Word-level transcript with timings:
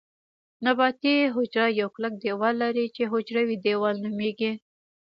نباتي 0.65 1.15
حجره 1.35 1.65
یو 1.79 1.89
کلک 1.95 2.13
دیوال 2.23 2.53
لري 2.63 2.85
چې 2.95 3.01
حجروي 3.11 3.55
دیوال 3.65 3.95
نومیږي 4.03 4.51